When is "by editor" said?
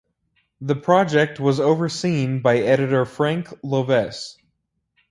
2.41-3.05